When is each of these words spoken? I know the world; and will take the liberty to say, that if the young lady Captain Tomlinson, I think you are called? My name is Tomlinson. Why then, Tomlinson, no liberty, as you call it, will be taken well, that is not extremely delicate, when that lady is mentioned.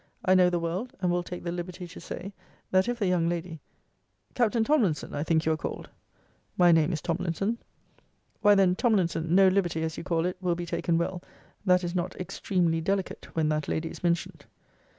I 0.25 0.33
know 0.33 0.49
the 0.49 0.57
world; 0.57 0.95
and 0.99 1.11
will 1.11 1.21
take 1.21 1.43
the 1.43 1.51
liberty 1.51 1.87
to 1.87 1.99
say, 1.99 2.33
that 2.71 2.87
if 2.89 2.97
the 2.97 3.05
young 3.05 3.29
lady 3.29 3.59
Captain 4.33 4.63
Tomlinson, 4.63 5.13
I 5.13 5.21
think 5.23 5.45
you 5.45 5.51
are 5.51 5.57
called? 5.57 5.91
My 6.57 6.71
name 6.71 6.91
is 6.91 7.03
Tomlinson. 7.03 7.59
Why 8.41 8.55
then, 8.55 8.75
Tomlinson, 8.75 9.35
no 9.35 9.47
liberty, 9.47 9.83
as 9.83 9.99
you 9.99 10.03
call 10.03 10.25
it, 10.25 10.37
will 10.41 10.55
be 10.55 10.65
taken 10.65 10.97
well, 10.97 11.21
that 11.65 11.83
is 11.83 11.93
not 11.93 12.15
extremely 12.15 12.81
delicate, 12.81 13.27
when 13.35 13.49
that 13.49 13.67
lady 13.67 13.91
is 13.91 14.01
mentioned. 14.01 14.45